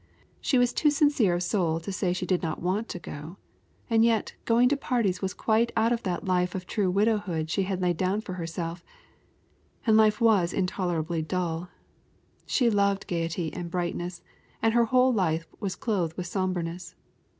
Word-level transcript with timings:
She 0.39 0.57
was 0.57 0.73
too 0.73 0.89
sincere 0.89 1.35
of 1.35 1.43
soul 1.43 1.79
to 1.79 1.91
say 1.91 2.11
she 2.11 2.25
did 2.25 2.41
not 2.41 2.59
want 2.59 2.89
to 2.89 2.97
go; 2.97 3.37
and 3.87 4.03
yet 4.03 4.33
going 4.45 4.67
to 4.69 4.75
parties 4.75 5.21
was 5.21 5.35
quite 5.35 5.71
out 5.77 5.93
of 5.93 6.01
that 6.01 6.25
life 6.25 6.55
of 6.55 6.65
true 6.65 6.89
widowhood 6.89 7.51
she 7.51 7.65
had 7.69 7.83
laid 7.83 7.97
down 7.97 8.21
for 8.21 8.33
herself; 8.33 8.83
and 9.85 9.95
life 9.95 10.19
was 10.19 10.53
intolerably 10.53 11.21
dull. 11.21 11.69
She 12.47 12.67
loved 12.67 13.05
gayety 13.05 13.53
and 13.53 13.69
brightness, 13.69 14.23
and 14.59 14.73
her 14.73 14.85
whole 14.85 15.13
life 15.13 15.47
was 15.59 15.75
clothed 15.75 16.17
with 16.17 16.25
somberness. 16.25 16.95